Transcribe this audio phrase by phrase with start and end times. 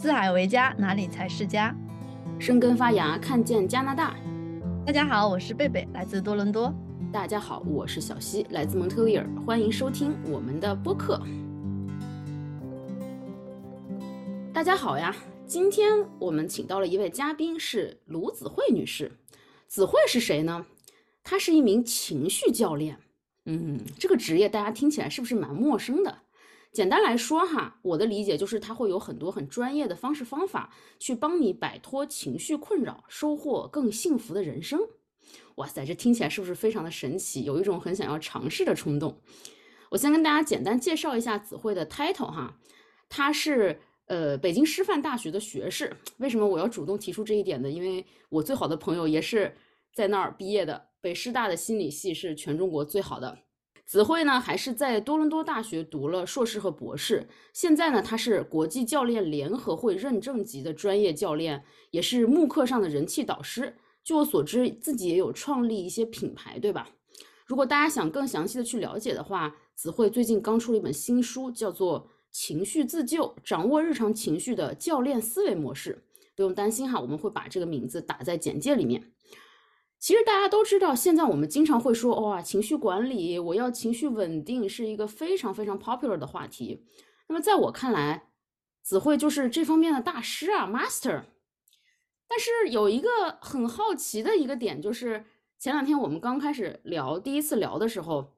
[0.00, 1.74] 四海为家，哪里才是家？
[2.38, 4.14] 生根发芽，看见加拿大。
[4.86, 6.72] 大家好，我是贝贝，来自多伦多。
[7.12, 9.28] 大家好，我是小溪，来自蒙特利尔。
[9.44, 11.20] 欢迎收听我们的播客。
[14.52, 15.12] 大家好呀，
[15.48, 19.10] 今天我们请到了一位嘉宾，是卢子慧女士。
[19.66, 20.64] 子慧是谁呢？
[21.24, 22.96] 她是一名情绪教练。
[23.46, 26.18] 嗯，这个职业大家听起来是不是蛮陌生的？
[26.72, 34.80] 简单来说哈，我的理解就是他会有很多很专业的方式方法，去帮你摆脱情绪困扰，收获更幸福的人生。
[35.56, 37.42] 哇塞，这听起来是不是非常的神奇？
[37.42, 39.20] 有一种很想要尝试的冲动。
[39.90, 42.58] 我先跟大家简单介绍一下子慧的 title 哈，
[43.08, 45.96] 她是呃北京师范大学的学士。
[46.18, 47.70] 为什么我要主动提出这一点呢？
[47.70, 49.56] 因为我最好的朋友也是
[49.94, 53.38] 在那儿毕业的，北师大的心理系是全中国最好的。
[53.88, 57.26] 子慧呢，还是在多伦多大学读了硕士和博士。
[57.54, 63.74] 现在呢，他是国际教练联合会认证级的专业教练，也是慕课上的人气导师。
[64.04, 66.90] 据我所知，自己也有创立一些品牌，对吧？
[67.46, 76.04] 如果大家想更详细的去了解的话，子慧最近刚出了一本新书，叫做《情绪自救：掌握日常情绪的教练思维模式》。
[76.36, 79.12] 不用担心哈，我们会把这个名字打在简介里面。
[79.98, 86.86] 其实大家都知道，现在我们经常会说，哇，情绪管理，我要情绪稳定，是一个非常非常 popular 的话题。
[87.28, 88.28] 那么在我看来，
[88.82, 91.24] 子慧就是这方面的大师啊，master。
[92.28, 93.08] 但是有一个
[93.40, 95.26] 很好奇的一个点，就是
[95.58, 98.34] 前两天我们刚开始聊，第一次聊的时候，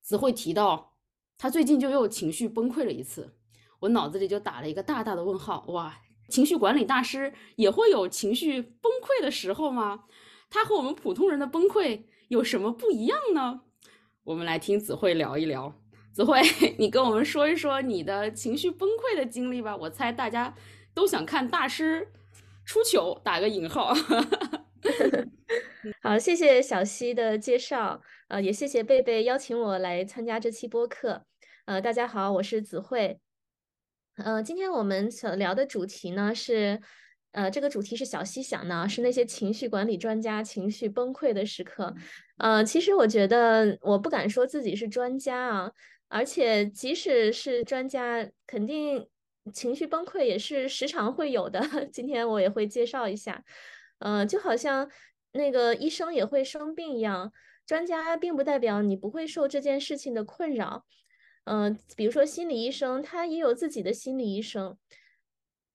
[0.00, 0.94] 子慧提到
[1.36, 3.34] 他最近就又情绪崩溃了一次，
[3.80, 10.04] 我脑子里就打了一个大大的问号，哇，情绪管理大师也会有情绪崩溃的时候吗？
[10.54, 13.62] 他和我们普通人的崩溃有什么不一样呢？
[14.22, 15.74] 我们来听子慧聊一聊。
[16.12, 16.40] 子慧，
[16.78, 19.76] 你跟我们说一说你的情绪崩溃的经历吧。
[19.76, 20.54] 我猜大家
[20.94, 22.06] 都想看大师
[22.64, 23.92] 出糗，打个引号。
[26.00, 31.24] 好，谢谢小溪的介绍，呃，也谢谢贝贝邀请我来参加这期播客。
[31.64, 33.18] 呃，大家好，我是子慧。
[34.18, 36.80] 呃，今天我们所聊的主题呢是。
[37.34, 41.92] 呃，这个主题是小西想的，是那些情绪管理专家情绪崩溃的时刻。
[42.38, 45.72] 呃，其实我觉得我不敢说自己是专家啊，
[46.08, 49.08] 而且即使是专家，肯定
[49.52, 51.60] 情绪崩溃也是时常会有的。
[51.92, 53.44] 今天我也会介绍一下。
[53.98, 54.88] 呃，就好像
[55.32, 57.32] 那个医生也会生病一样，
[57.66, 60.84] 专家并不代表你不会受这件事情的困扰。
[61.46, 64.78] 嗯，比如说心理医生，他也有自己的心理医生。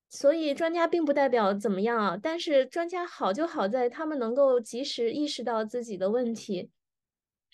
[0.09, 6.71] 所以专家并不代表怎么样啊，但是专家好就好在他们能够及时意识到自己的问题，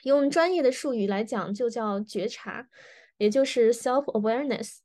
[0.03, 2.69] 用专业的术语来讲就叫觉察，
[3.17, 4.77] 也就是 self awareness。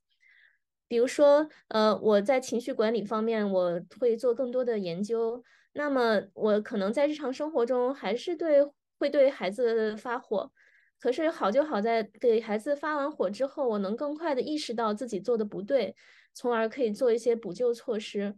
[0.89, 10.51] 比如说，呃，我在情绪管理方面我会做更多的研究，那么我可能在日常生活中还是对会对孩子发火，
[10.99, 15.95] 可是好就好在给孩子发完火之后，我能更快的意识到自己做的不对。
[16.33, 18.35] 从而可以做一些补救措施，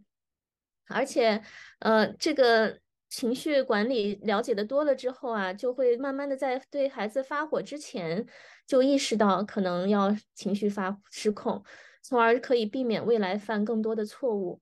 [0.88, 1.42] 而且，
[1.78, 2.78] 呃，这个
[3.08, 8.26] 情绪管理了解的多了之后啊，就会慢慢的在对孩子发火之前
[8.66, 11.62] 就意识到可能要情绪发失控，
[12.02, 14.60] 从而可以避免未来犯更多的错误。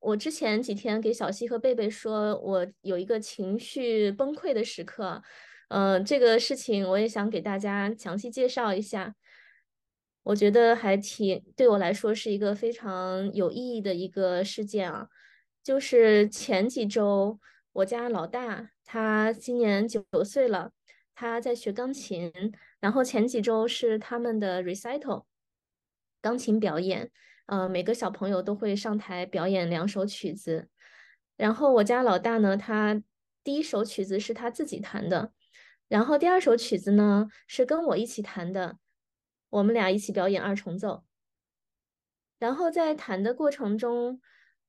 [0.00, 5.22] 我之前几天给小西和贝贝说，我有一个情绪崩溃的时刻，
[5.68, 9.14] 呃，这个事情我也想给大家详细介绍一下。
[10.22, 15.08] 我觉得还挺对我来说是一个非常有意义的一个事件啊，
[15.64, 17.40] 就是前几周
[17.72, 20.72] 我家老大他今年九岁了，
[21.14, 22.30] 他在学钢琴，
[22.80, 25.24] 然后前几周是他们的 recital
[26.20, 27.10] 钢琴表演，
[27.46, 30.68] 呃，每个小朋友都会上台表演两首曲子，
[31.38, 33.02] 然后我家老大呢，他
[33.42, 35.32] 第一首曲子是他自己弹的，
[35.88, 38.76] 然后第二首曲子呢是跟我一起弹的。
[39.50, 41.04] 我们俩一起表演二重奏，
[42.38, 44.20] 然后在弹的过程中，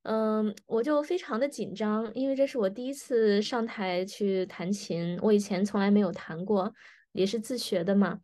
[0.01, 6.73] 嗯，我就非常的紧张，因为这是我第一次上台去弹琴，我以前从来没有弹过，
[7.11, 8.19] 也是自学的嘛。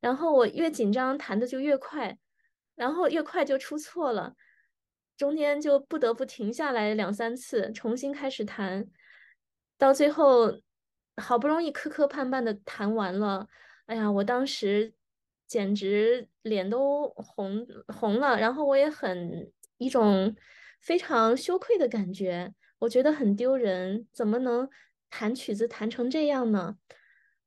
[0.00, 2.18] 然后我越紧张，弹的就越快，
[2.74, 4.34] 然后越快就出错了，
[5.18, 8.86] 中间就不得不停下来两三次，重新开始弹，
[9.76, 10.58] 到最后
[11.18, 13.46] 好不容易磕磕绊绊的弹完了，
[13.84, 14.94] 哎呀，我当时。
[15.52, 20.34] 简直脸都红红了，然后我也很一种
[20.80, 24.66] 非常羞愧的感觉，我觉得很丢人，怎么能
[25.10, 26.78] 弹曲子弹成这样呢？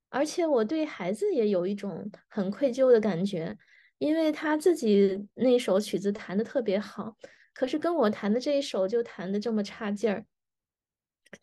[0.09, 3.57] 而且我对孩子也有一种很愧疚的感觉，
[3.97, 7.17] 因为他自己那首曲子弹的特别好，
[7.55, 10.27] 可是跟我弹的这一首就弹的这么差劲儿，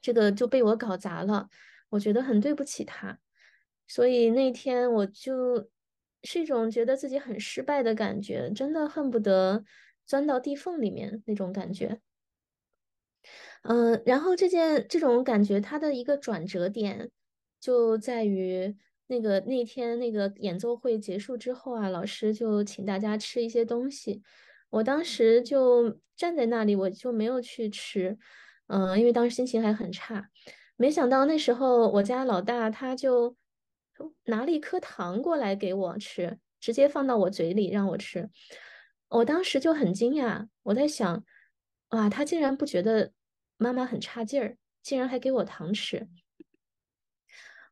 [0.01, 1.49] 这个就被我搞砸了，
[1.89, 3.19] 我觉得很对不起他，
[3.89, 5.69] 所以那天我就
[6.25, 9.65] 是一种觉得自己很失败的感觉，真的恨不得
[10.07, 12.01] 钻到地缝里面那种感觉。
[13.63, 17.11] 嗯，然后这件这种感觉，它的一个转折点
[17.61, 18.77] 就在于
[19.07, 24.23] 那个那天那个演奏会结束之后啊，老师就请大家吃一些东西，
[24.71, 28.19] 我当时就站在那里，我就没有去吃，
[28.67, 30.29] 嗯，因为当时心情还很差。
[30.77, 33.37] 没想到那时候我家老大他就
[34.25, 38.31] 拿了一颗糖过来给我吃，直接放到我嘴里让我吃，
[39.09, 41.25] 我当时就很惊讶，我在想，
[41.91, 43.13] 哇，他竟然不觉得。
[43.59, 46.09] 妈妈很差劲儿，竟然还给我糖吃。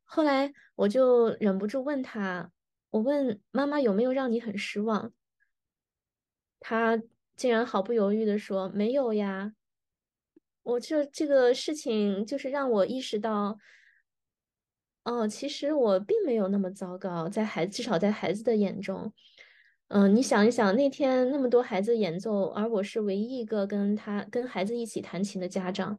[0.04, 2.52] 后来我就忍不住问他
[2.90, 5.12] ：“我问妈妈有没有让你很失望？”
[6.60, 7.02] 他
[7.34, 9.52] 竟然毫不犹豫的说：“没有呀。”
[10.62, 13.58] 我这这个事情就是让我意识到，
[15.10, 19.12] 哦，其实我并没有那么糟糕，在孩至少在孩子的眼中。
[19.88, 25.98] 嗯，你想一想，那天那么多孩子演奏，而我是唯一一个跟他跟孩子一起弹琴的家长。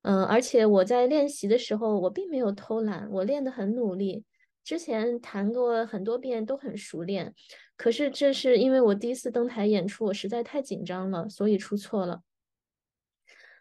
[0.00, 4.24] 嗯，而且我在练习的时候，我并没有偷懒，我练得很努力。
[4.64, 7.34] 之前弹过很多遍，都很熟练。
[7.76, 12.22] 可是这是因为我第一次登台演出，我实在太紧张了，所以出错了。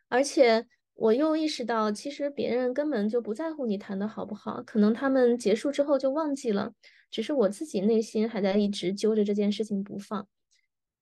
[0.07, 0.65] 而且
[1.01, 6.73] 我又意识到，其实别人根本就不在乎你弹的好不好，可能他们结束之后就忘记了。
[7.09, 10.27] 只是我自己内心还在一直揪着这件事情不放，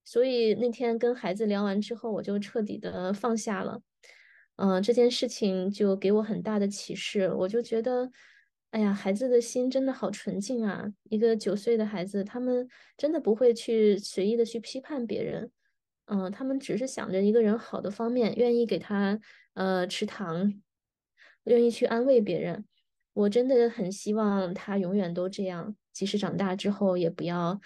[0.02, 3.82] 所以那天跟孩子聊完之后，我就彻底的放下了。
[4.56, 8.10] 嗯，这件事情就给我很大的启示，我就觉得，
[8.70, 10.90] 哎呀，孩子的心真的好纯净啊！
[11.10, 15.50] 一个九岁的孩子，他们真的不会去随意的去批判别人，
[16.10, 19.18] 嗯，他们只是想着一个人好的方面，愿意给他
[19.54, 20.52] 呃吃糖，
[21.44, 22.64] 愿意去安慰别人。
[23.12, 25.76] 我真的很希望他永远都这样。
[25.92, 27.60] 即使长大之后，也不要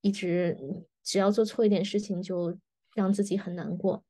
[0.00, 0.56] 一直
[1.04, 2.58] 只要做错一点事情就
[2.94, 4.02] 让自己很难过。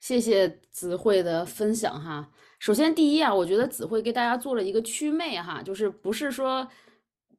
[0.00, 2.30] 谢谢子慧的分享哈。
[2.58, 6.68] 首先，第一啊，我觉得子慧给大家做了一个祛魅哈，就是不是说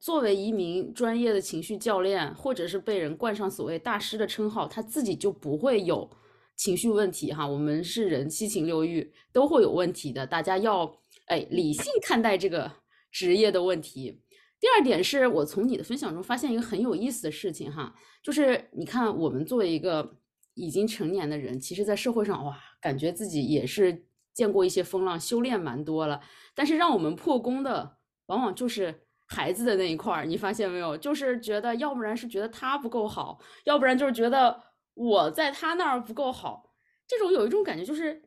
[0.00, 6.10] 作为一名专业的情绪教练，或者是被人冠上所谓大师的称号，他自己就不会有
[6.56, 7.46] 情绪问题哈。
[7.46, 12.70] 我们是人，七情六欲都会有问题的，大家要哎理性看待这个
[13.10, 14.22] 职业的问题。
[14.58, 20.18] 第二点是我从你的分享中发现一个很有意思的事情哈，就是你看我们作为一个
[20.54, 26.22] 已经成年的人，其实，在社会上哇，感觉自己也是见过一些风浪，修炼蛮多了。
[26.54, 30.24] 但是让我们破功的，往往就是孩子的那一块儿。
[30.24, 30.96] 你发现没有？
[30.96, 34.62] 就是觉得，要不然是觉得他不够好，要不然就是觉得
[34.94, 36.74] 我在他那儿不够好。
[37.06, 38.22] 这种有一种感觉，就是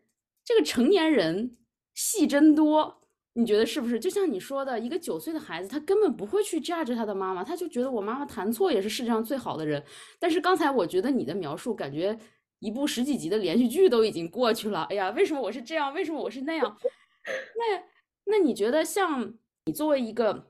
[0.46, 1.58] 这个成年人
[1.94, 2.98] 戏真多。
[3.34, 3.98] 你觉得是不是？
[4.00, 9.82] 就像你说的，一个九岁的孩子，他根本不会去 judge 他的妈妈，他就觉得我妈妈弹错也是世界上最好的人。
[10.20, 12.18] 但是刚才我觉得你的描述，感觉
[12.58, 14.84] 一部十几集的连续剧都已经过去了。
[14.90, 15.94] 哎呀，为什么我是这样？
[15.94, 16.76] 为什么我是那样？
[17.56, 17.84] 那
[18.26, 19.34] 那你觉得，像
[19.66, 20.49] 你作为一个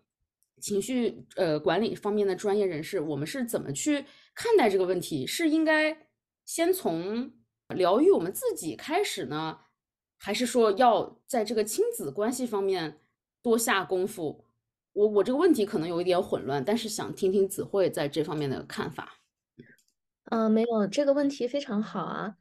[0.60, 5.26] 情绪呃管理方面的专业人士，我们是怎么去看待这个问题？
[5.26, 6.08] 是应该
[6.46, 7.32] 先从
[7.70, 9.60] 疗愈我们自己开始呢？
[10.18, 13.00] 还是说要在这个亲子关系方面
[13.42, 14.46] 多下功夫？
[14.94, 19.22] 我我这个问题可能有一点混乱，但是想听听子慧在这方面的看法。
[20.26, 22.36] 嗯，没有这个问题非常好啊。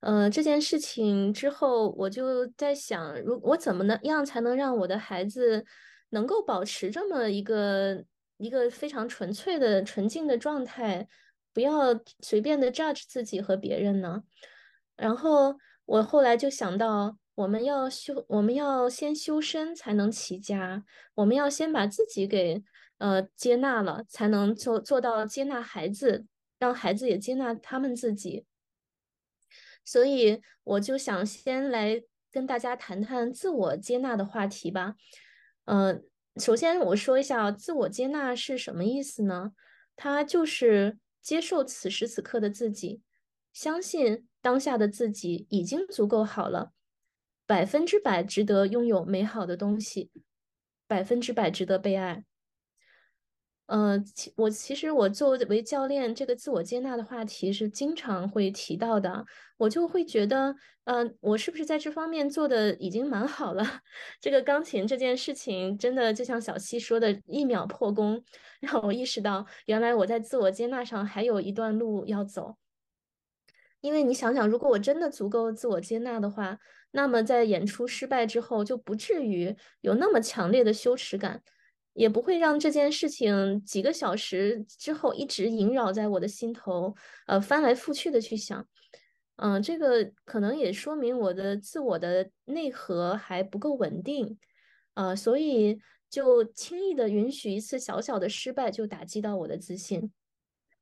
[0.00, 5.64] 呃，这件事情之后，我就在想，如我怎么能样才能让我的孩子
[6.12, 8.02] 能够保持这么一个
[8.38, 11.06] 一个非常纯粹的纯净的状态，
[11.52, 14.22] 不要随便的 judge 自己和别人呢？
[14.96, 17.18] 然后我后来就想到。
[17.34, 20.84] 我们要修，我们要先修身才能齐家。
[21.14, 22.62] 我们要先把自己给
[22.98, 26.26] 呃接纳了，才能做做到接纳孩子，
[26.58, 28.44] 让孩子也接纳他们自己。
[29.82, 34.96] 所以我就想先来跟大家谈谈自我接纳的话题吧。
[35.64, 36.04] 嗯，
[36.36, 39.52] 首先我说一下自我接纳是什么意思呢？
[39.96, 43.00] 它就是接受此时此刻的自己，
[43.52, 46.72] 相信当下的自己已经足够好了。
[47.46, 50.10] 百分之百值得拥有美好的东西，
[50.86, 52.24] 百分之百值得被爱。
[53.72, 59.24] 呃，其我其实我作为教练，这个自我接纳的话题是经常会提到的。
[59.56, 63.64] 我就会觉得，嗯，我是不是在这方面做的已经蛮好了？
[64.20, 68.22] 这个钢琴这件事情，真的就像小溪说的，一秒破功，
[68.60, 72.56] 让我意识到，原来我在自我接纳上还有一段路要走。
[73.80, 76.58] 因为你想想，如果我真的足够自我接纳的话，
[76.90, 81.42] 那么在演出失败之后，就不至于有那么强烈的羞耻感，
[81.94, 86.94] 也不会让这件事情几个小时之后一直萦绕在我的心头，
[87.26, 88.66] 呃，翻来覆去的去想。
[89.36, 94.38] 嗯，这个可能也说明我的自我的内核还不够稳定，
[94.94, 100.12] 呃，所以就轻易的允许一次小小的失败就打击到我的自信。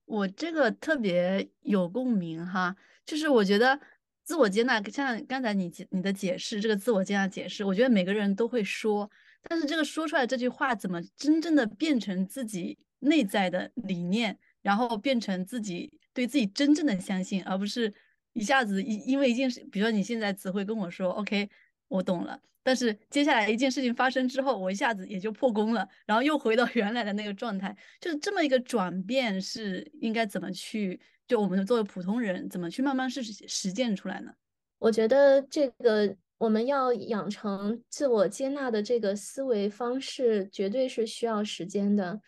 [0.05, 2.75] 我这个特别有共鸣哈，
[3.07, 3.79] 就是我觉得
[4.25, 9.09] 自我接纳，像刚才你你的解释，这个自我接纳解释，我觉得每个人都会说，
[9.49, 17.93] 但是这个说出来这句话怎么真正的变成自己内在的理念，然后变成自己对自己真正的相信，而不是。
[18.33, 21.51] 一下子因因为一件事，比如说你现在只会跟我说 “OK”，
[21.89, 22.41] 我懂了。
[22.63, 27.77] 但是接下来一件事情发生之后，我一下子也就破功了，然后又回到原来的那个状态。
[28.01, 31.01] 就是这么一个转变，是应该怎么去？
[31.27, 34.33] 就我们作为普通人，怎么去慢慢实实践出来呢？
[34.79, 42.21] 我觉得这个我们要养成自我接纳的这个思维方式，绝对是需要时间的。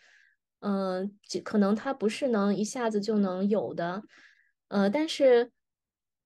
[0.61, 1.11] 嗯，
[1.43, 4.01] 可能它不是能一下子就能有的。
[4.69, 5.51] 呃，但是。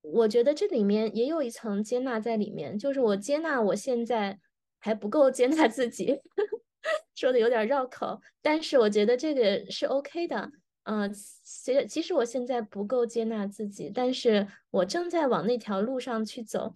[0.03, 4.39] 我觉得这里面也有一层接纳在里面，就是我接纳我现在
[4.79, 6.21] 还不够接纳自己，
[7.13, 10.49] 说的有点绕口，但是我觉得这个是 OK 的。
[10.83, 11.11] 嗯，
[11.43, 16.73] 其其实我现在不够接纳自己，但是我正在往那条路上去走。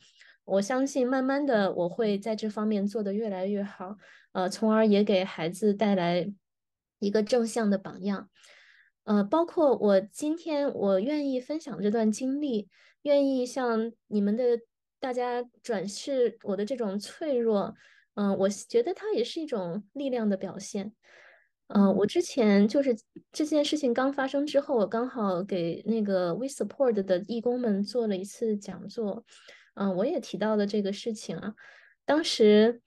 [0.51, 3.97] 我相信慢慢的我会在这方面做得越来越好，
[4.33, 6.31] 呃，从而也给孩子带来
[6.99, 8.29] 一个正向的榜样。
[9.03, 12.69] 呃，包括我今天我愿意分享这段经历。
[13.03, 14.43] 愿意向你们的
[14.99, 17.73] 大家转示我的这种脆弱，
[18.13, 20.93] 嗯，我觉得它也是一种力量的表现。
[21.69, 22.95] 嗯，我之前就是
[23.31, 29.25] 这件事情刚发生之后，我刚好给那个 We Support 的义工们做了一次讲座，
[29.73, 31.55] 嗯，我也提到了这个事情啊。
[32.05, 32.81] 当时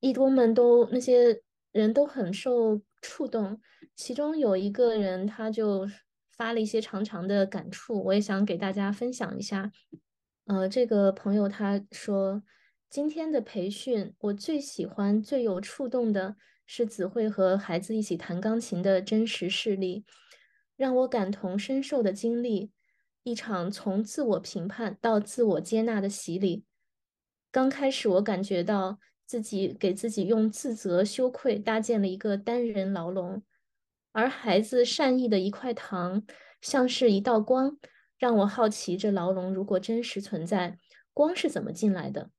[0.00, 1.40] 义工们都那些
[1.72, 3.60] 人都很受触动，
[3.94, 5.88] 其中有一个人他就。
[6.38, 9.72] 发了一些长长的感触，我也想给大家分享一下。
[10.46, 12.44] 呃，这个朋友他说，
[12.88, 20.04] 今天的培训我最喜欢、最有触动的是子慧和孩子一起弹钢琴的真实事例，
[20.76, 22.70] 让我感同身受的经历，
[23.28, 26.64] 一场从自我评判到自我接纳的洗礼。
[27.50, 33.42] 刚开始我感觉到自己给自己用自责、羞愧搭建了一个单人牢笼。
[34.12, 36.24] 而孩子善意的一块糖，
[36.62, 37.78] 像是一道光，
[38.16, 40.78] 让我好奇：这牢笼如果真实存在，
[41.12, 42.30] 光是怎么进来的？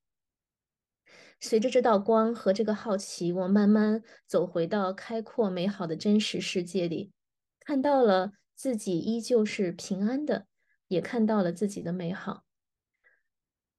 [1.39, 7.12] 随着这道光和这个好奇，我慢慢走回到开阔美好的真实世界里，
[7.60, 10.48] 看到了自己依旧是平安的，
[10.89, 12.43] 也看到了自己的美好。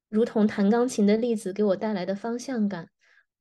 [0.09, 2.89] 如同弹钢琴的例子给我带来的方向感。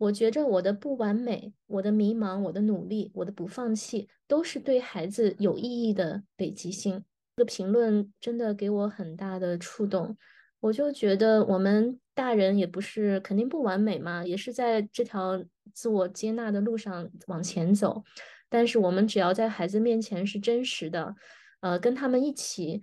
[0.00, 7.04] 我觉着我的不完美，我的迷茫，我的努力，我的不放弃，都是对孩子有意义的北极星。
[7.36, 10.16] 这个评论真的给我很大的触动。
[10.60, 18.02] 我就觉得我们大人也不是肯定不完美嘛，也是在这条自我接纳的路上往前走。
[18.48, 21.14] 但是我们只要在孩子面前是真实的，
[21.60, 22.80] 呃，跟他们一起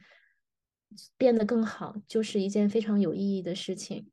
[1.17, 4.11] 变得更好，就是一件非常有意义的事情。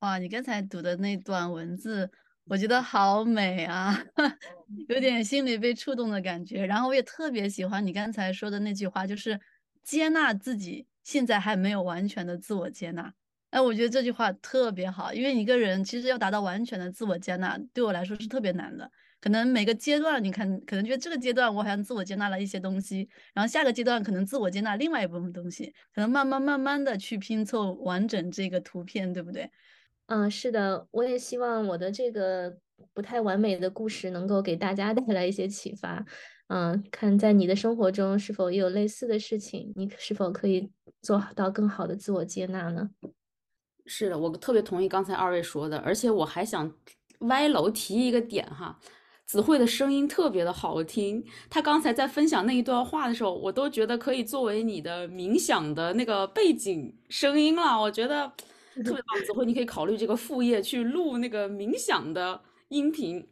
[0.00, 2.10] 哇，你刚才读的那段文字，
[2.44, 3.96] 我觉得好美啊，
[4.88, 6.66] 有点心里被触动的感觉。
[6.66, 9.40] 然后我也特别喜欢你刚才说的那句话，就是
[9.82, 13.12] 接纳自己现在还没有完全的自我接纳。
[13.50, 18.90] 哎，我觉得这句话特别好，因为一个人其实要达到完全的自我接纳，对我来说是特别难的。
[19.22, 29.48] 可能每个阶段，你看，可能觉得这个阶段我好像自我接纳了一些东西，然后下个阶段可能自我接纳另外一部分东西，可能慢慢慢慢的去拼凑完整这个图片，对不对？
[30.06, 32.58] 嗯，是的，我也希望我的这个
[32.92, 36.04] 不太完美的故事能够给大家 带来一些启发。
[36.48, 40.68] 嗯，看在你的生活中是否也有类似的事情，你是否可以
[41.00, 42.90] 做到更好的自我接纳呢？
[43.86, 46.74] 是的，我特别同意刚才二位说的，而且我还想
[47.20, 48.78] 歪楼提一个点哈，
[49.32, 58.30] 子慧的声音特别的好听，她刚才在分享那一段话的时候，我都觉得可以作为你的冥想的那个背景声音了，我觉得。
[58.84, 63.26] 特别棒，子慧，你可以考虑这个副业去录那个冥想的音频。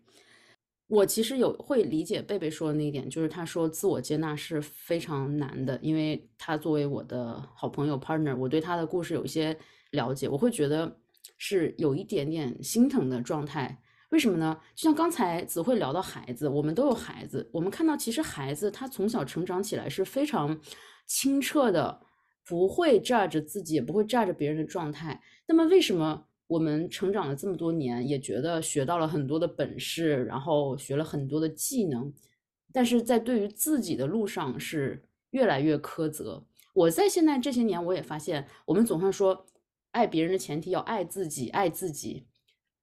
[0.87, 9.55] 我其实有会理解贝贝说的那一点，就是他说自我接纳是非常难的，因为他作为我的好朋友 partner，我对他的故事有一些
[9.91, 10.99] 了解，我会觉得
[11.37, 13.83] 是有一点点心疼的状态。
[14.11, 14.57] 为什么呢？
[14.77, 20.61] 就像刚才子慧聊到孩子，我们都有孩子，我们看到其实孩子他从小成长起来是非常
[21.07, 22.03] 清澈的。
[22.43, 25.21] 不会炸着自己，也不会炸着别人的状态。
[25.47, 32.13] 那么为什么我们成长了这么多年，也觉得学到了很多的本事，然后学了很多的技能，
[32.73, 35.01] 但是在对于自己的路上是
[35.31, 36.45] 越来越苛责？
[36.75, 39.47] 我在现在这些年，我也发现，我们总是说
[39.93, 42.27] 爱别人的前提要爱自己，爱自己。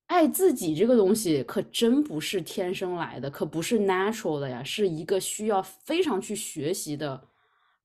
[0.08, 7.28] 爱自己这个东西可真不是天生来的，可不是 natural 的呀，是一个需要非常去学习的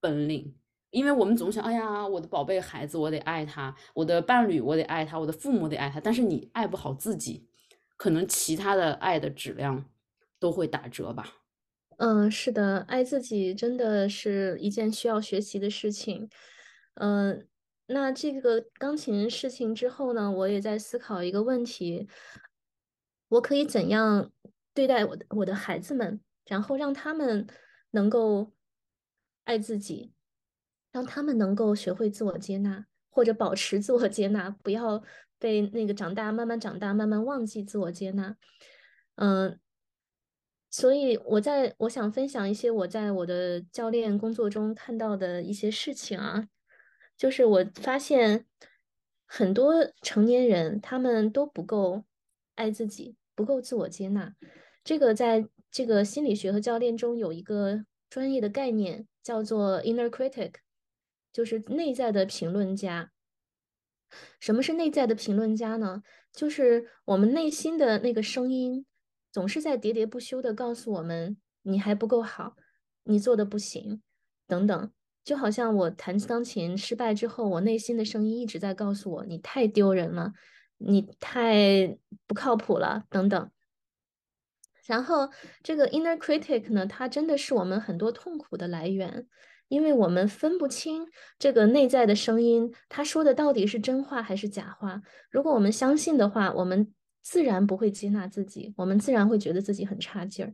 [0.00, 0.55] 本领。
[0.91, 5.99] 因为我们总想，哎呀，我的宝贝孩子，我得爱他；我的伴侣，我得爱他；我的父母得爱他。
[6.00, 7.49] 但是你爱不好自己，
[7.97, 9.87] 可能其他的爱的质量
[10.38, 11.43] 都会打折吧。
[11.99, 16.29] 嗯，是的，爱自己真的是一件需要学习的事情。
[16.95, 17.47] 嗯。
[17.92, 22.08] 那这个钢琴事情之后呢，我也在思考一个问题：
[23.28, 24.32] 我可以怎样
[24.72, 27.46] 对待我的我的孩子们，然后让他们
[27.90, 28.50] 能够
[29.44, 30.14] 爱自己，
[30.90, 35.02] 让他们能够学会自我接纳，或者保持自我接纳，不要
[35.38, 38.37] 被那个长大慢慢长大慢慢忘记自我接纳。
[39.16, 39.61] 嗯，
[40.70, 46.49] 所以我在我想分享一些我在我的教练工作中看到的一些事情啊。
[47.16, 48.47] 就是我发现
[49.26, 52.04] 很多成年人他们都不够
[52.54, 54.35] 爱自己，不够自我接纳。
[54.85, 60.54] 这个在这个心理学和教练中有一个专业的概念，叫做 inner critic，
[61.33, 63.12] 就是内在的评论家。
[64.38, 66.02] 什么是内在的评论家呢？
[66.33, 68.85] 就是我们内心的那个声音，
[69.31, 72.57] 总是在喋喋不休的告诉我们：你还不够好，
[73.04, 74.02] 你做的不行，
[74.47, 74.92] 等等。
[75.25, 80.33] 就好像我弹钢琴失败之后，我内心的声音一直在告诉我：“你太丢人了，
[80.79, 83.50] 你太不靠谱了，等等。”
[84.85, 85.31] 然后
[85.62, 89.29] 这个 inner critic 呢，它真的是我们很多痛苦的来源，
[89.69, 91.07] 因为我们分不清
[91.38, 95.00] 这个内在的声音，他说的到底是真话还是假话。
[95.30, 100.52] 如果我们相信的话，我们自然不会接纳自己，我们自然会觉得自己很差劲儿。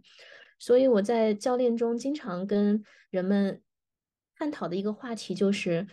[0.59, 3.63] 所以我在教练中经常跟人们。
[4.39, 5.89] 探讨的一个话题就是，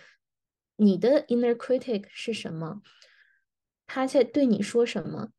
[0.76, 2.84] 你的 inner critic 是什么？
[3.88, 5.32] 他在对你说什么？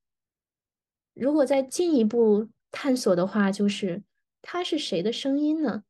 [1.14, 4.03] 如果再进一步探索的话，就是
[4.42, 5.85] 他是谁的声音呢？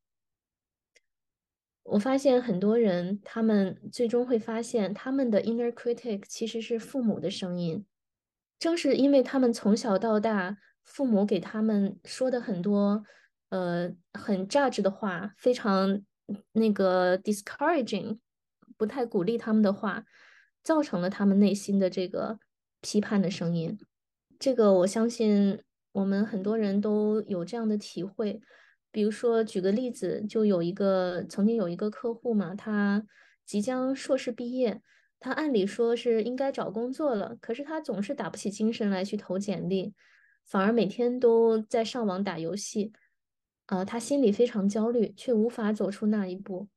[1.85, 7.87] 我发现很多人，他们最终会发现，他们的 inner critic 其实是父母的声音。
[8.59, 13.07] 正是因为他们从小到大，父母给他们说的很多，
[13.49, 16.05] 呃，很 judge 的话，非常。
[16.53, 18.19] 那个 discouraging
[18.77, 20.05] 不太鼓励他们的话，
[20.63, 22.39] 造成了他们内心的这个
[22.81, 23.79] 批判的声音。
[24.39, 25.63] 这个我相信
[25.93, 28.41] 我们很多人都有这样的体会。
[28.93, 33.05] 比如说，举个例子，就有一个曾经有一个客户嘛，他
[33.45, 34.81] 即将硕士毕业，
[35.21, 39.93] 他按理说是应该找工作了，可是他总是打不起精神来去投简历，
[40.47, 42.93] 反而每天都在上网打游戏。
[43.67, 46.69] 呃，他心里非常焦虑，却无法走出那一步。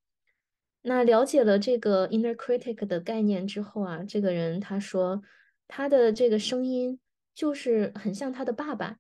[0.82, 5.21] 那了解了这个 inner critic 的概念之后啊，这个人他说，
[5.67, 6.99] 他的这个声音
[7.36, 8.97] 就是很像他的爸爸，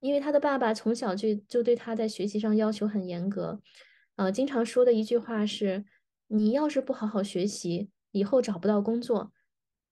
[0.00, 3.60] 因为他的爸爸从小就就对他在学习上要求很严格，
[4.14, 5.84] 呃，经常说的一句话是：
[6.28, 9.32] 你要是不好好学习，以后找不到工作，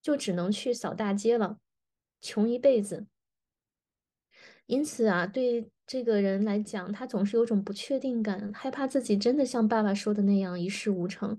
[0.00, 1.58] 就只能去扫大街了，
[2.22, 3.06] 穷一辈子。
[4.64, 5.70] 因此啊，对。
[5.86, 11.38] 这个人来讲，他总是有种不确定感，害怕自己真的像爸爸说的那样一事无成。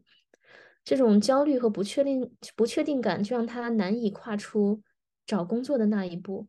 [0.83, 4.81] 这种焦虑和不确定、不确定感，就让他难以跨出
[5.25, 6.47] 找工作的那一步。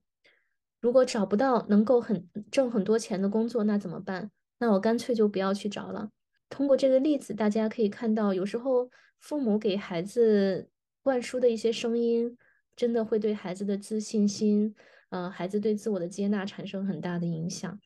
[0.78, 4.30] 如果找不到能够很挣很多钱的工作，那怎么办？
[4.59, 6.11] 那我干脆就不要去找了。
[6.50, 10.68] 通过这个例子，大家可以看到，有时候父母给孩子
[11.02, 12.37] 灌输的一些声音，
[12.76, 14.74] 真的会对孩子的自信心。
[15.11, 17.79] 呃，孩子对自我的接纳产生很大的影响，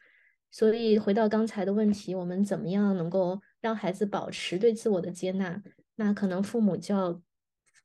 [0.51, 5.63] 所以回到刚才的问题，我们怎么样能够让孩子保持对自我的接纳？
[5.97, 7.23] 那可能父母就要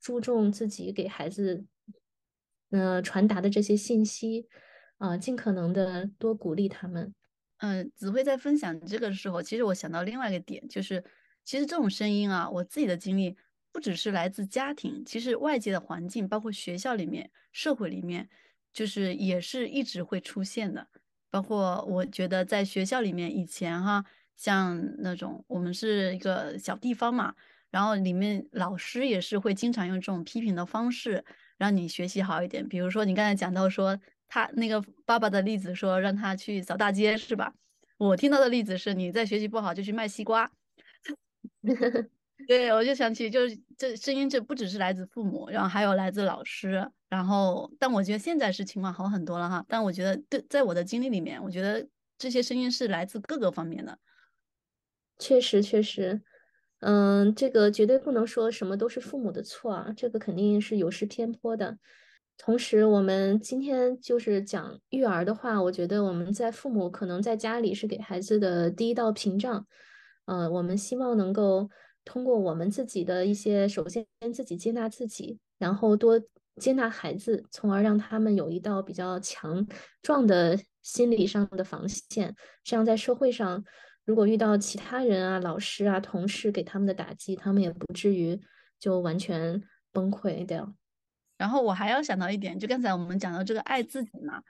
[0.00, 1.66] 注重自己给孩子，
[2.70, 4.48] 呃，传达的这些信息，
[4.96, 7.14] 啊，尽可能的多鼓励他们。
[7.58, 11.04] 嗯，子慧在分享这个的时候，其实我想到另外一个点，就是
[11.44, 13.36] 其实这种声音啊，我自己的经历
[13.70, 18.28] 不只是来自家庭，其实外界的环境，包括学校里面、社会里面。
[18.76, 20.86] 就是也是一直会出现的，
[21.30, 24.04] 包括我觉得在学校里面以前哈，
[24.36, 27.34] 像那种我们是一个小地方嘛，
[27.70, 31.24] 然后里面老师也是会经常用这种批评的方式
[31.56, 32.68] 让你学习好一点。
[32.68, 37.54] 比如说你刚才讲到说他那个爸爸的例子，说让他去扫大街是吧？
[37.96, 40.52] 我听到的例子是你在学习不好就去卖西瓜。
[42.46, 49.64] 对，我就想起，就是这声音，这不只是来自父母，然后还有来自老师，然后，但我觉得现在是情况好很多了哈。
[49.66, 53.98] 但我觉得，对，在我的经历里面，我觉得这些声音是来自各个方面的。
[55.18, 56.22] 确实，确实，
[56.80, 61.78] 嗯，这个绝对不能说什么都是父母的错啊，这个肯定是有失偏颇的。
[62.36, 69.66] 同时，我们今天就是讲育儿的话，我觉得我们在父母可能在家里是给孩子的第一道屏障，
[70.26, 71.70] 呃，我们希望能够。
[72.06, 76.22] 通过我们自己的一些，首先自己接纳自己，然后多
[76.60, 79.66] 接纳孩子，从而让他们有一道比较强
[80.02, 82.32] 壮的心理上的防线。
[82.62, 83.62] 这样在社会上，
[84.04, 88.40] 如果遇到其他人啊、老师啊、同事给他们的打击，他们也不至于
[88.78, 90.72] 就完全崩溃掉。
[91.36, 94.40] 然后我还要想到一点，就刚才我们讲到这个爱自己嘛，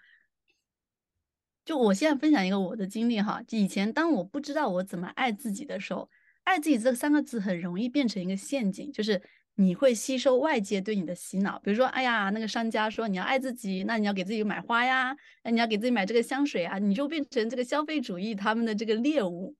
[1.64, 6.10] 就我现在分享一个我的经历哈，就以前当我不知道我怎么爱自己的时候。
[6.46, 9.20] 爱自己这三个字很容易变成一个陷阱，就是
[9.56, 19.54] 你会吸收外界对你的洗脑，比如说，哎呀，那个商家说你要爱自己，那你要给自己买花呀，那你要给自己买这个香水啊，你就变成这个消费主义他们的这个猎物。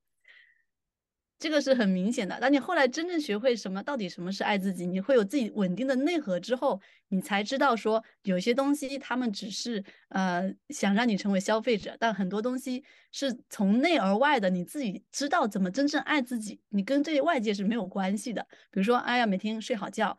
[1.39, 2.39] 这个是很明显的。
[2.39, 18.41] 当你后来真正学会什么到底什么是爱自己，你会有自己稳定的内核之后，你才知道说有些东西他们只是呃想让你成为消费者，但很多东西是从内而外的，你自己知道怎么真正爱自己，你跟这些外界是没有关系的。
[18.71, 20.17] 比如说，哎呀，每天睡好觉，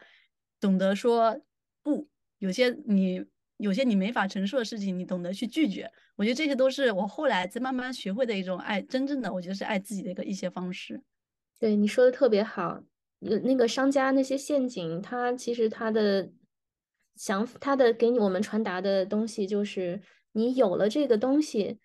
[0.61, 1.41] 懂得说
[1.83, 3.25] 不，有些你
[3.59, 5.91] 有些你没法承受的事情，你懂得去拒绝。
[6.17, 11.01] 我觉得这些都是我后来在慢慢学会的一种爱，真正的我觉得是爱自己的一个一些方式。
[11.61, 12.83] 对你说的特别好，
[13.21, 16.31] 有，那个商家那些陷阱，他其实他的
[17.17, 20.01] 想他的给你我们传达的东西就是，
[20.33, 21.79] 你有了这个东西，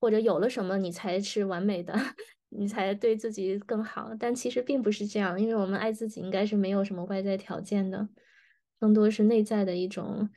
[0.00, 1.94] 或者有了什么，你才是完美的，
[2.50, 4.10] 你才对自己更好。
[4.18, 8.08] 但其实并不是这样，因为我们爱自己应该是没有什么外在条件的，
[8.80, 10.28] 更多是内在的一种，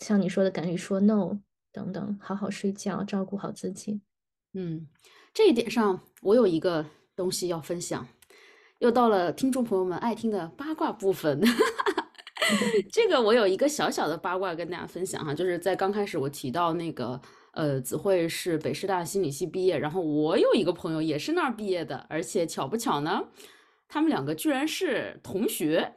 [0.00, 1.38] 像你说的敢于说 no
[1.72, 4.00] 等等，好好睡觉，照顾好自己。
[4.54, 4.86] 嗯，
[5.34, 8.06] 这一点上我有一个东西要分享。
[8.78, 11.40] 又到了听众朋友们爱听的八卦部分，
[12.92, 17.18] 这个我有一个小小的八卦跟大家分享哈，就是在刚开始我提到那个
[17.52, 23.28] 呃子慧是北师大心理系毕业，然后我有一个朋友也是那儿毕业的，而且巧不巧呢，
[23.88, 25.94] 他们两个居然是同学。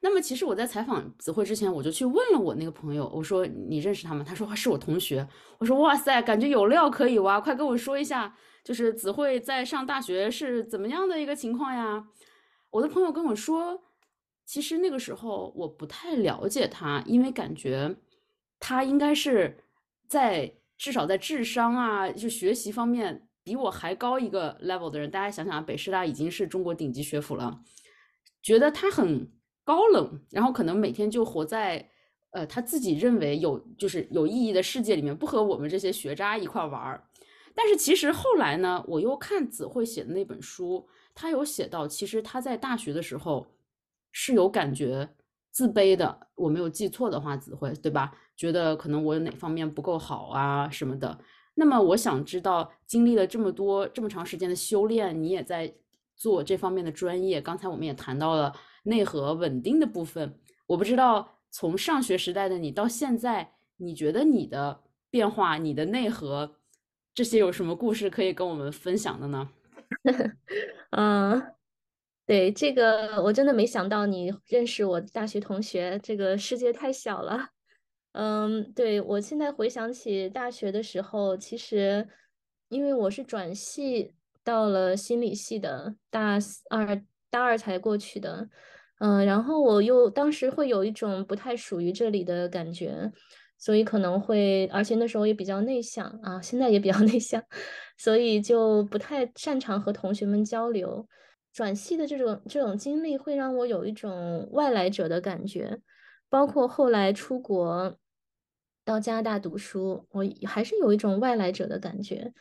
[0.00, 4.24] 那么其实我在采访子慧之前，我就去问了我那个朋友，我说你认识他吗？
[4.26, 5.26] 他说是我同学。
[5.58, 8.36] 我说哇塞，感觉有料可以挖，快跟我说一下。
[8.62, 12.08] 就是子慧在上大学是怎么样的一个情况呀？
[12.70, 13.80] 我的朋友跟我说，
[14.44, 17.96] 其实那个时候我不太了解他，因为感觉
[18.58, 19.56] 他应该是
[20.08, 25.08] 在至少在智商啊，就学习方面比我还高一个 level 的人。
[25.10, 27.60] 大家想想，北师大已经是中国顶级学府了，
[28.42, 29.30] 觉得他很
[29.66, 31.90] 高冷，然后可能每天就活在
[32.30, 37.02] 呃他自己认为有就是有意义的世界里面，不和我们这些学渣一块玩儿。
[37.52, 43.44] 但是其实后来呢，我又看子慧写的那本书，他有写到，其实他在大学的时候
[44.12, 45.08] 是有感觉
[45.50, 46.28] 自卑的。
[46.36, 48.12] 我没有记错的话，子慧对吧？
[48.36, 51.18] 觉得可能我哪方面不够好啊什么的。
[51.54, 55.74] 那么我想知道，经历了这么多这么长时间的修炼，你也在
[56.14, 57.40] 做这方面的专业。
[57.40, 58.54] 刚才我们也谈到了
[58.86, 60.38] 内核稳定的部分。
[60.66, 66.56] 我不知道从上学时代的你到现在，你觉得你的变化，你的内核。
[67.14, 69.50] 这些有什么故事可以跟我们分享的呢？
[70.90, 71.54] 嗯，
[72.26, 77.50] 对，这个我真的没想到你认识我大学同学，这个世界太小了。
[78.12, 82.08] 嗯，对我现在回想起大学的时候，其实
[82.68, 88.48] 因为我是转系到了心理系的，大二大二才过去的，
[88.98, 93.12] 嗯，然后我又当时会有一种不太属于这里的感觉。
[93.58, 97.42] 所以可能会，而且那时候也比较内向啊，现在也比较内向，
[97.96, 101.08] 所以就不太擅长和同学们交流。
[101.54, 105.80] 转系的这种这种经历会让我有一种外来者的感觉，
[106.28, 107.96] 包括后来出国
[108.84, 112.34] 到加拿大读书，我还是有一种外来者的感觉。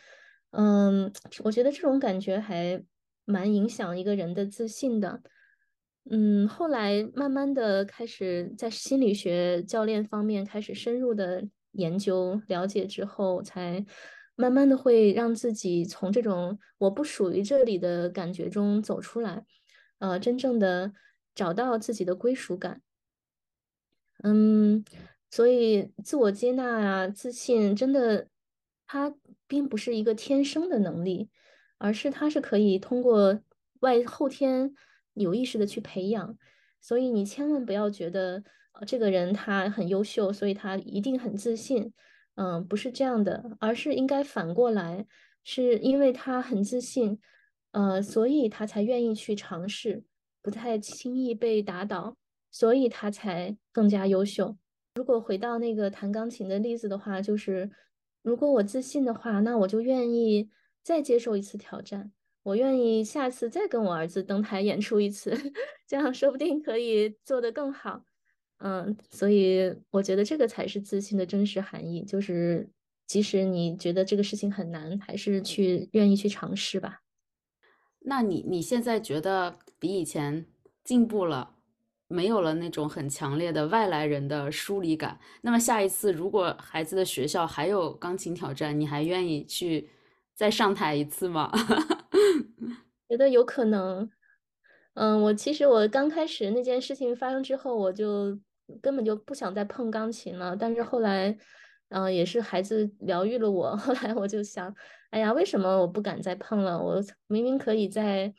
[0.51, 1.09] 嗯，
[1.45, 2.83] 我觉得这种感觉还
[3.23, 5.21] 蛮影响一个人的自信的。
[6.07, 13.83] 嗯，后来慢慢的开始在心理学教练方面开始深入的研究了解之后，才
[14.35, 19.45] 慢慢的会让自己从这种我不属于这里的感觉中走出来，
[19.97, 20.93] 呃，真正的
[21.33, 22.83] 找到自己的归属感。
[24.23, 24.85] 嗯，
[25.31, 28.27] 所以自我接纳啊，自信真的，
[28.85, 29.11] 它
[29.47, 31.31] 并不是一个天生的能力，
[31.79, 33.41] 而是它是可以通过
[33.79, 34.75] 外后天。
[35.15, 36.37] 有意识的去培养。
[36.79, 41.91] 所以你千万不要觉得，呃，这个人他很优秀，所以他一定很自信。
[42.35, 45.07] 嗯，不是这样的，而是应该反过来，
[45.43, 47.17] 是因为他很自信，
[47.71, 50.03] 呃，所以他才愿意去尝试，
[50.41, 52.17] 不太轻易被打倒，
[52.51, 54.57] 所以他才更加优秀。
[54.95, 57.71] 如果回到那个弹钢琴的例子的话，就是
[58.21, 60.49] 如果我自信的话，那我就愿意
[60.83, 62.11] 再接受一次挑战，
[62.45, 65.35] 我愿意下次再跟我儿子登台演出一次，
[65.87, 68.03] 这样说不定可以做得更好。
[68.59, 72.69] 嗯，所以我觉得这个才是自信的真实含义，就是
[73.07, 77.01] 即使你觉得这个事情很难，还是去愿意去尝试吧。
[78.01, 80.45] 那你你现在觉得比以前
[80.83, 81.55] 进步了？
[82.07, 85.19] 没有了那种很强烈的外来人的疏离感。
[85.41, 89.89] 那么下一次，如果孩子的学校还有钢琴挑战，你还愿意去
[90.35, 91.51] 再上台一次吗？
[93.09, 94.09] 觉得有可能。
[94.95, 98.39] 嗯，我其实我刚开始那件事情发生之后，我就
[98.81, 100.55] 根本就不想再碰钢琴了。
[100.55, 101.37] 但是后来，
[101.89, 103.75] 嗯，也是孩子疗愈了我。
[103.77, 104.73] 后来我就想，
[105.09, 106.81] 哎呀，为什么我不敢再碰了？
[106.81, 108.33] 我明明可以再。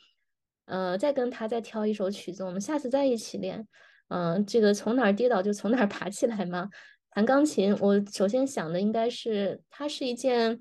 [0.65, 3.65] 呃，再跟他再挑一首曲子，我们下次再一起练。
[4.09, 6.69] 嗯，这个从哪儿跌倒就从哪儿爬起来嘛。
[7.11, 10.59] 弹钢琴，我首先想的应该是它是一件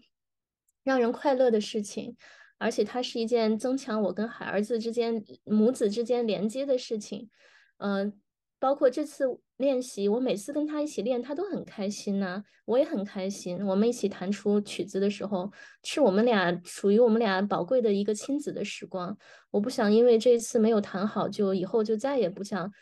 [0.84, 2.16] 让人快乐的事情，
[2.58, 7.28] 而且它是一件增强我跟孩儿子之间母子之间连接的事情。
[7.78, 8.12] 嗯。
[8.58, 9.26] 包括这次
[9.58, 13.62] 练习，我每次跟他一起练，他都很开心呐，我也很开心。
[13.66, 15.52] 我们一起弹出曲子的时候，
[15.84, 19.16] 是我们俩属于我们俩宝贵的一个亲子的时光。
[19.50, 22.72] 我不想因为这次没有弹好，就以后就再也不想，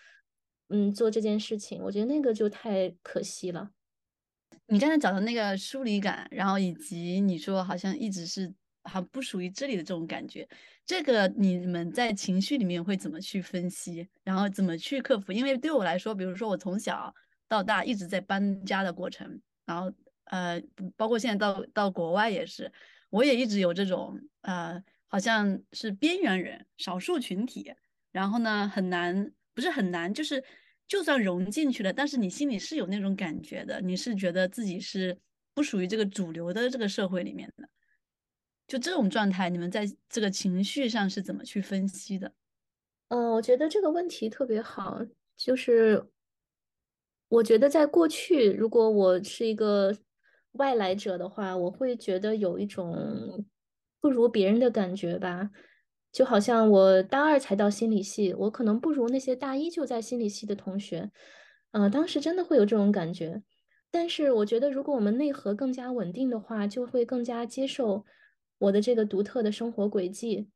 [0.68, 1.82] 嗯，做这件事情。
[1.82, 3.70] 我觉得那个就太可惜了。
[4.68, 8.54] 你刚才讲的那个疏离感，然后以及你说好像一直是。
[8.84, 10.48] 还不属于这里的这种感觉，
[10.86, 15.32] 这个你们在情绪里面会怎么去分析，然后怎么去克服？
[15.32, 17.12] 因为对我来说，比如说我从小
[17.48, 19.92] 到大一直在搬家的过程，然后
[20.24, 20.62] 呃，
[20.96, 22.70] 包括现在到到国外也是，
[23.10, 27.72] 我也一直有这种呃，好像是边缘人、少数群体，
[28.12, 30.42] 然后呢很难，不是很难，就是
[30.86, 35.18] 就算融进去了，但是你心里是有那种感觉的，你是觉得自己是
[35.54, 37.68] 不属于这个主流的这个社会里面的。
[38.66, 42.32] 就这种状态，你们在这个情绪上是怎么去分析的？
[43.08, 45.00] 嗯，我觉得这个问题特别好。
[45.36, 46.06] 就是
[47.28, 49.94] 我觉得在过去，如果我是一个
[50.52, 53.44] 外来者的话，我会觉得有一种
[54.00, 55.50] 不如别人的感觉吧。
[56.10, 61.10] 就好像我大二才到心理系，我可能不如那些大一就在心理系的同学。
[61.72, 63.42] 嗯，当时真的会有这种感觉。
[63.90, 68.04] 但是我觉得，如果我们内核更加稳定的话，就会更加接受。
[68.64, 70.48] 我的这个独特的生活轨迹，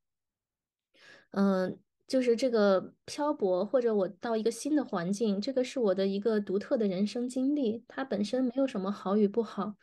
[1.32, 9.74] 嗯，就是这个漂泊，或者我到一个新的环境，这个是我的一个独特的人生经历，它本身没有什么好与不好，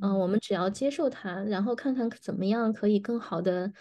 [0.00, 3.72] 嗯，我们只要接受它，然后看看怎么样可以更好的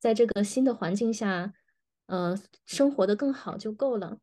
[0.00, 1.52] 在这个新的环境下，
[2.06, 2.36] 呃，
[2.66, 4.18] 生活的更好就够了。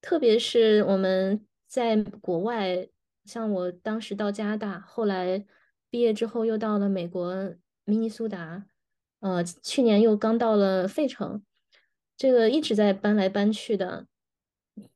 [0.00, 2.88] 特别是我们在国外，
[3.26, 5.44] 像我当时到加拿大，后来
[5.90, 7.54] 毕业之后又到了美国。
[7.90, 8.64] 明尼苏达，
[9.18, 11.42] 呃，去年又刚到了费城，
[12.16, 14.06] 这个一直在搬来搬去的。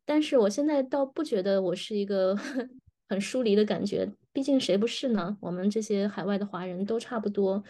[0.04, 2.36] 但是我现在倒不觉得我是一个
[3.08, 5.36] 很疏离的感觉，毕竟谁不是呢？
[5.40, 7.62] 我们这些海外的华人都差不多，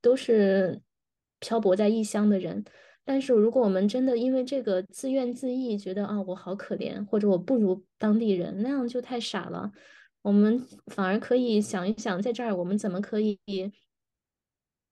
[0.00, 0.82] 都是
[1.38, 2.64] 漂泊在异乡的人。
[3.04, 9.70] 但是如果我们真的因为这个自怨自艾，觉得啊我好可怜，或者我不如当地人，那样就太傻了。
[10.22, 13.38] 我们反而可以想一想，在这儿我们怎么可以。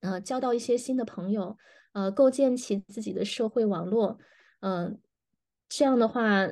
[0.01, 1.57] 呃，交到一些新的朋友，
[1.93, 4.19] 呃，构建起自己的社会网络，
[4.59, 4.99] 嗯，
[5.69, 6.47] 这样的话，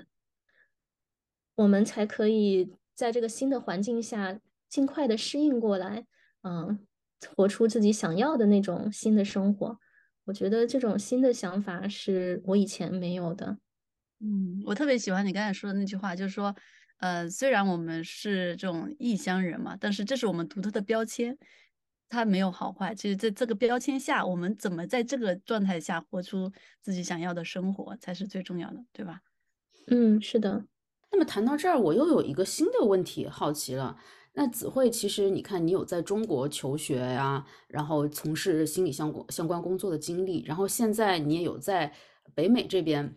[1.56, 6.06] 我们才可以在这个新的环境下尽快的适应过来，
[6.44, 6.80] 嗯，
[7.36, 9.78] 活出自己想要的那种新的生活。
[10.26, 13.58] 我觉得这种新的想法是我以前没有的。
[14.20, 16.56] 嗯，我特别喜欢你刚才说的那句话，就是说，
[16.98, 21.38] 呃，虽然我们是这种异乡人嘛，但是这是我们独特的标签。
[22.10, 29.22] 它没有好坏，其实在这个标签下，我们怎么在这个状态下活出自己想要的生活，才是最重要的，对吧？
[29.88, 30.66] 嗯，是的。
[31.12, 33.98] 那么谈到这儿，我又有一个新的问题好奇了。
[34.34, 41.94] 那子慧，其实你看，你有在中国求学呀，然后从事心理相关相关工作的经历，然后现在你也有在
[42.34, 43.16] 北美这边。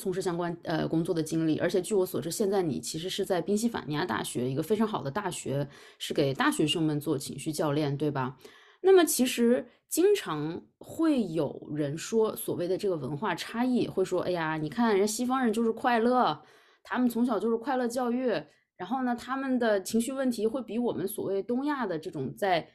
[0.00, 8.36] 从事相关呃工作的经历，而且据我所知，现在你其实是在宾夕法尼亚大学一个非常好的大学，是给大学生们做情绪教练，对吧？
[8.80, 16.42] 那么其实经常会有人说所谓的这个文化差异，会说，哎呀，你看人西方人就是快乐，
[16.82, 18.26] 他们从小就是快乐教育，
[18.76, 22.68] 然后呢，他们的情绪问题会比我们所谓东亚的这种在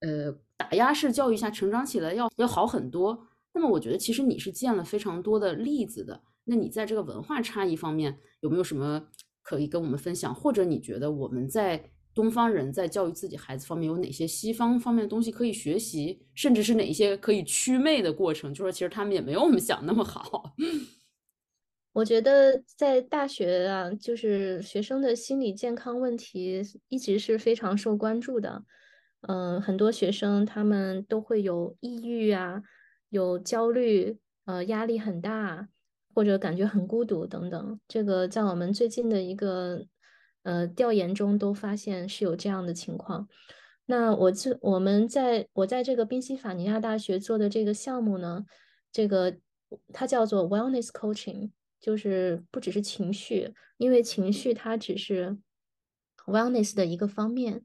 [0.00, 3.28] 呃打压式教育下成长起来要要好很多。
[3.52, 9.08] 那么我觉得其实你是见了非常多的例子的，那你在这个文化差异方面有没有什么
[9.42, 10.34] 可以跟我们分享？
[10.34, 18.54] 或者你觉得我们在东方人在教育自己孩子方面有哪些西方方面的东西可以学习，甚至是哪一些可以祛魅的过程？
[18.54, 20.54] 就说其实他们也没有我们想那么好。
[21.94, 28.64] 我觉得在大学啊，就是学生的心理健康问题一直是非常受关注的。
[29.28, 32.62] 嗯，很多学生他们都会有抑郁啊，
[33.10, 35.68] 有焦虑，呃，压力很大，
[36.14, 37.80] 或者感觉很孤独等等。
[37.88, 39.86] 这个在我们最近的一个。
[40.46, 43.26] 呃，调研中都发现是有这样的情况。
[43.86, 48.44] 那我这我们在我在这个宾夕法尼亚大学做的这个项目呢，
[48.92, 49.38] 这个
[49.90, 51.50] 它叫做 Wellness Coaching，
[51.80, 55.38] 就是不只是情绪，因为情绪它只是
[56.26, 57.64] Wellness 的一个方面。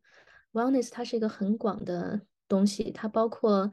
[0.54, 3.70] Wellness 它是一个很广的东西，它包括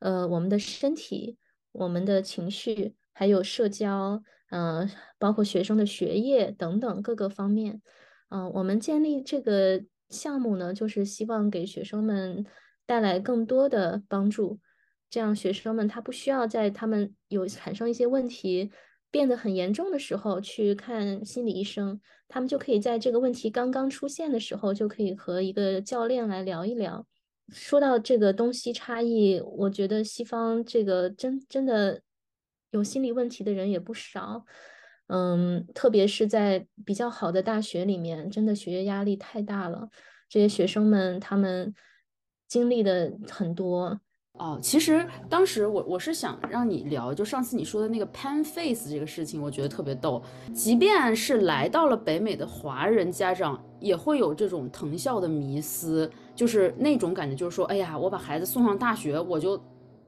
[0.00, 1.38] 呃我们的身体、
[1.70, 7.82] 我们的情绪，还有社交，嗯，包括学生的学业等等各个方面。
[8.30, 12.46] 嗯，我们建立这个项目呢，就是希望给学生们
[12.86, 14.58] 带来更多的帮助，
[15.10, 18.70] 这样学生们他不需要在他们有产生一些问题
[19.10, 27.06] 变得很严重的时候去看心理医生，他们就可以在这个问题刚刚出现的时候就可以和一个教练来聊一聊。
[27.52, 32.00] 说到这个东西差异，我觉得西方这个真真的
[32.70, 34.44] 有心理问题的人也不少。
[35.08, 39.88] 嗯，特别是在比较好的大学里面，真的学业压力太大了。
[40.28, 41.74] 这些学生们他们
[42.46, 44.00] 经历的很多
[44.34, 44.56] 哦。
[44.62, 50.22] 其实当时我我是想让你聊，就上次你说的那个 pan face 这个事情，我觉得特别逗。
[50.54, 59.60] 即便是来到了北美的华人家长，也会有这种藤校的迷思，就是那种感觉，就是说，哎呀，我把孩子送上大学，我就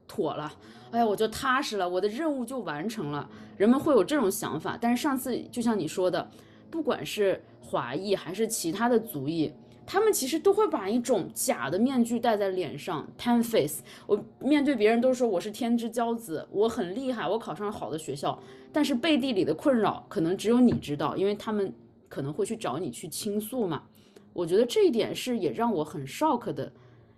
[0.07, 0.51] 妥了。
[0.91, 3.29] 哎呀，我就踏实了，我的任务就完成了。
[3.57, 6.29] 人们会有这种想法，但是上次就像你说的，
[6.69, 9.51] 不管是华裔还是其他的族裔，
[9.85, 13.81] 他们其实都会把一种假的面具戴在脸上，pan face。
[14.05, 18.37] 我面对别人都说我是天之骄子，我很厉害，我考上了好的学校，
[18.71, 21.73] 但是背地里的困扰可能只有你知道，因为他们
[22.07, 23.83] 可能会去找你去倾诉嘛。
[24.31, 26.71] 我觉得这一点是也让我很 shock 的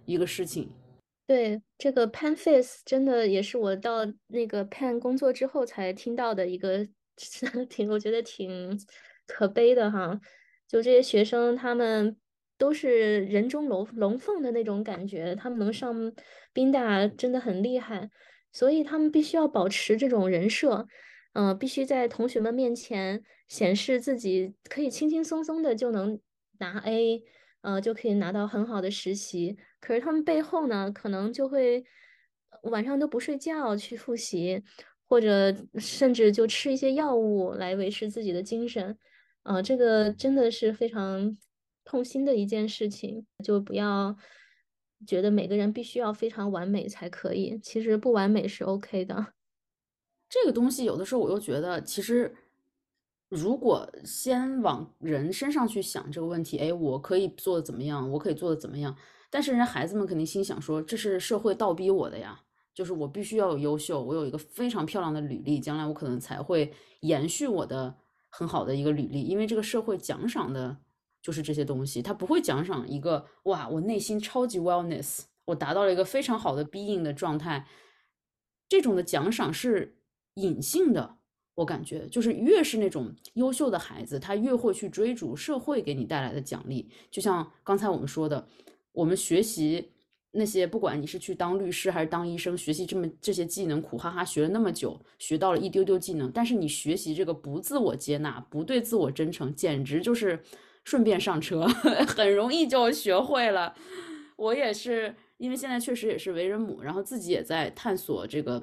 [0.06, 0.70] 一个事情。
[1.28, 6.88] 对这个 pan face 真的也是我到那个 pan 工作之后才听到的一个，
[7.70, 8.80] 挺我觉得挺
[9.26, 10.20] 可悲的哈。
[10.68, 12.16] 就这些学生，他们
[12.58, 16.14] 都是人中龙龙凤的那种感觉，他们能上
[16.54, 18.10] 宾大真的很厉害，
[18.52, 20.88] 所以他们必须要保持这种人设，
[21.34, 26.20] 嗯，必须在同学们面前显示自己可以轻轻松松的就能
[26.60, 27.24] 拿 A。
[27.66, 29.58] 呃，就可以拿到很好的实习。
[29.80, 31.84] 可是他们背后呢，可能就会
[32.64, 34.64] 晚上都不睡觉去复习，
[35.08, 38.96] 或者甚至就吃一些药物来维持自己的精神。
[39.42, 41.36] 啊，这个真的是非常
[41.84, 43.26] 痛心的一件事情。
[43.44, 44.16] 就不要
[45.08, 49.34] 觉得每个人必须要非常完美才可以，其实不完美是 OK 的。
[50.30, 52.36] 这个东西有的时候我又觉得，其实。
[53.30, 58.10] 如果先往人身上去想这个问题，哎，我可以做的怎么样？
[58.12, 58.96] 我可以做的怎么样？
[59.32, 62.40] 但是人家孩子们肯定心想说，这是社会倒逼我的呀，
[62.74, 67.96] 就是我必须要有优秀，我有一个非常漂亮的履历，将来我可能才会延续我的
[68.30, 70.78] 很好的一个履历，因为这个社会奖赏的
[71.22, 77.68] 就是这些东西，他不会奖赏一个哇，我内心超级 wellness，我达到了一个非常好的 being 的状态，
[78.70, 79.98] 这种的奖赏是
[80.36, 81.18] 隐性的。
[81.56, 86.90] 我感觉就是越是那种优秀的孩子，他越会去追逐社会给你带来的奖励。
[87.10, 88.46] 就像刚才我们说的，
[88.92, 89.92] 我们学习
[90.32, 100.44] 那些，不管你是去当律师还是当医生，学习这么这些技能，苦哈哈学了那么久，学到了一丢丢技能，但是你学习这个不自我接纳，不对自我真诚，简直就是
[100.84, 101.66] 顺便上车，
[102.06, 103.74] 很容易就学会了。
[104.36, 108.62] 我也是，因为现在确实也是为人母，然后自己也在探索这个。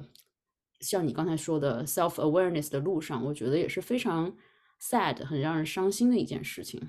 [0.83, 4.35] 像你刚才说的 self awareness 的路上，我觉得也是非常
[4.81, 6.79] sad，很让人伤心的一件事情。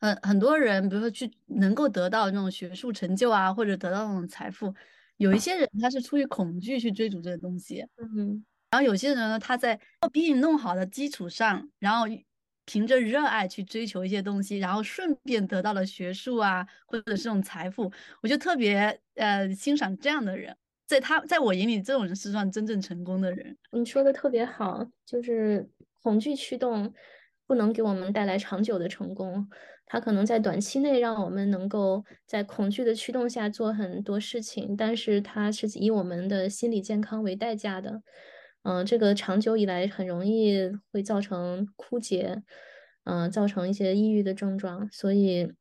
[0.00, 4.72] 很很多人，比如说去能够得到那种学术成就啊，或者得到那种财富，
[5.16, 12.06] 有一些人他是出于恐惧去追逐这个东西，嗯，然后有些人呢，他在把 being 弄好的基础上，然后
[12.64, 17.90] 凭着热爱去追求一些东西，然后顺便得到了学术啊，或者是这种财富，
[18.22, 20.56] 我就特别呃欣赏这样的人。
[20.88, 23.54] 在他在我眼里，这种人是算真正成功的人。
[23.72, 25.68] 你说的特别好，就是
[26.02, 26.94] 恐惧驱动
[27.46, 29.46] 不能给我们带来长久的成功，
[29.84, 38.00] 它可能在短期内让我们能够在恐惧的驱动下做很多事情，但是它是以我们的心理健康为代价的。
[38.62, 42.42] 嗯，这个长久以来很容易会造成枯竭，
[43.04, 44.88] 嗯，造成一些抑郁的症状。
[44.90, 45.52] 所以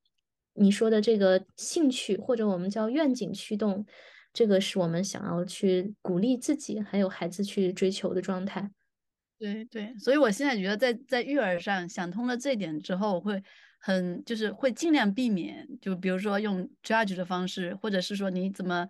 [0.53, 3.85] 你说的这个兴趣或者我们叫愿景驱动。
[4.37, 8.69] 这个是我们想要去鼓励自己还有孩子去追求的状态。
[9.39, 13.41] 对对，所以我现在觉得在在育儿上想通了这点之后，我会
[13.79, 18.87] 很就是会尽量避免，就比如说用 judge 的方式，或者是说你怎么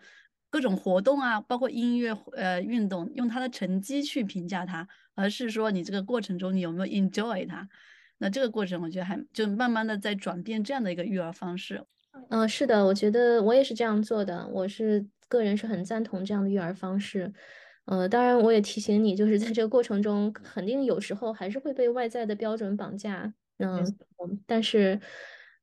[0.49, 4.85] 各种活动啊，包括音乐呃运动，用他的成绩去评价他，
[5.15, 7.69] 而是说你这个过程中你有没有 enjoy 他。
[8.17, 11.85] 那这个过程我觉得还就慢慢的在转变这样的一个育儿方式。
[12.29, 15.07] 嗯，是的，我觉得我也是这样做的，我是。
[15.27, 17.33] 个人是很赞同这样的育儿方式，
[17.85, 23.83] 呃，当然我也提醒你，就是在这个过程中，肯定有时候还是会被外在的标准绑架，嗯，
[24.45, 24.99] 但是，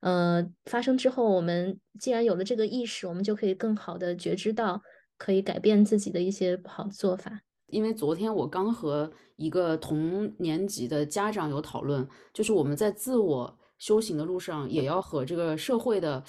[0.01, 4.83] 呃，发生之后，我们既然有了这个意识，我们就可以更好的觉知到，
[5.17, 7.41] 可以改变自己的一些不好的做法。
[7.67, 16.23] 因为昨天我刚和一个同年级的家长有讨论，就是我们在自我修行的路上，也要和这个社会的。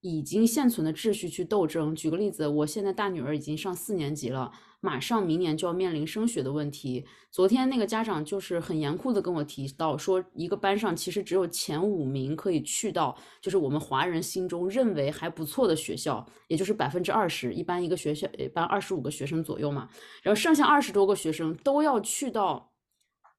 [0.00, 1.94] 已经现存的秩序去斗争。
[1.94, 7.04] 举个例子，我现在大女儿已经上四年级了，马上明年就要面临升学的问题。
[7.30, 19.88] 昨天那个家长就是很严酷的跟我提到，说一个班上其实只有前五名可以去到，就是我们华人心中认为还不错的学校，也就是百分之二十，一般一个学校一般二十五个学生左右嘛。
[20.22, 22.70] 然后剩下二十多个学生都要去到，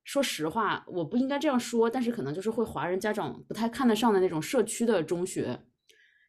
[0.03, 5.57] 说实话，我不应该这样说，但是可能就是会华人家长不太看得上的那种社区的中学。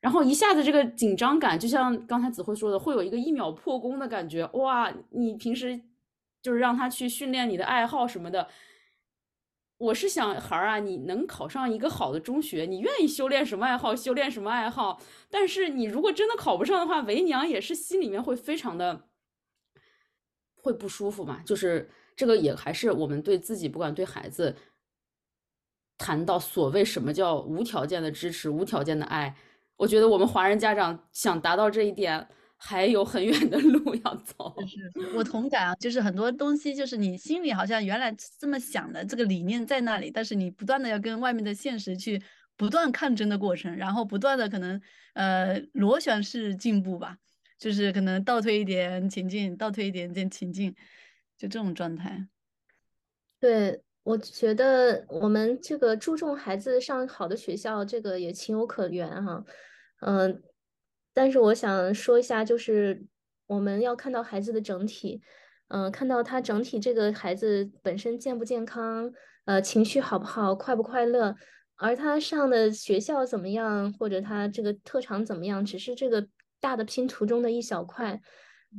[0.01, 4.47] 然后一下子这个紧张感，就像刚才子慧说的，会有一个一秒破功的感觉。
[4.55, 5.79] 哇，你平时
[6.41, 8.49] 就是让他去训练你的爱好什么的。
[9.77, 15.01] 我是想孩儿啊，你能考上一个好的中学，你愿意修炼什么爱好，修炼什么爱好。
[15.31, 19.09] 但是你如果真的考不上的话，为娘也是心里面会非常的
[20.55, 21.43] 会不舒服嘛。
[21.45, 24.57] 就是这个也还是我们对自己，不管对孩子，
[25.97, 29.35] 谈到所谓什么叫无条件的支持、无条件的爱。
[29.81, 32.29] 我觉得我们华人家长想达到这一点，
[32.59, 34.55] 还有很远的路要走。
[34.67, 42.21] 是我同感啊，就是很多东西，就是你心里好像原来这么想的，这个理念在那里，但是你不断的要跟外面的现实去
[42.59, 44.79] 不断抗争的过程，然后不断的可能
[45.15, 47.17] 呃螺旋式进步吧，
[47.59, 50.75] 就是可能倒退一点前进，倒退一点点前进，
[51.39, 52.29] 就这种状态。
[53.41, 53.81] 对。
[54.11, 59.45] 我觉得我们这个注重孩子上好的学校，这个也情有可原哈，
[60.01, 60.43] 嗯，
[61.15, 63.07] 但是我想说一下，就是
[63.47, 65.23] 我们要看到孩子的整体，
[65.69, 69.13] 嗯，看到他整体这个孩子本身健不健康，
[69.45, 71.37] 呃，情绪好不好，快不快乐，
[71.77, 76.27] 而他上的学校怎么样，或者他这个特长怎么样，只是这个
[76.59, 78.21] 大的拼图中的一小块。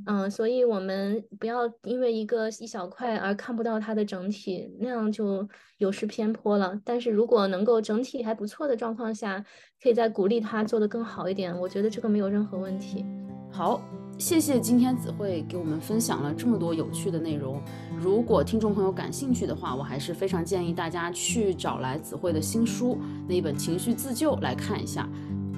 [0.05, 5.47] 嗯，所以我们不要因为一个一小块而看不到它的整体，那样就
[5.79, 6.79] 有失偏颇了。
[6.85, 9.43] 但是如果能够整体还不错的状况下，
[9.83, 13.05] 可以再鼓励他做得更好一点，我觉得这个没有任何问题。
[13.51, 13.81] 好，
[14.17, 17.61] 谢谢今天子慧给我们分享了这么多有趣的内容。
[17.99, 25.05] 如果听众朋友感兴趣的话，我还是非常建议大家去找来子慧的新书那一本《情绪自救》来看一下。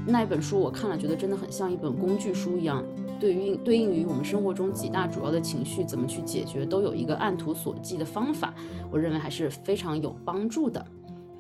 [0.08, 2.84] 那一本书我看了，觉得真的很像一本工具书一样。
[3.24, 8.54] 对应对应于我们生活中几大主要的情绪怎么去解决，都有一个按图索骥的方法，
[8.92, 10.86] 我认为还是非常有帮助的。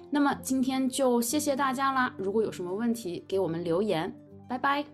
[0.09, 2.15] 那么今天就谢谢大家啦！
[2.17, 4.15] 如果有什么问题，给我们留言。
[4.47, 4.85] 拜拜，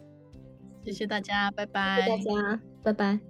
[0.83, 3.28] 谢谢大家，拜拜，大家，拜拜。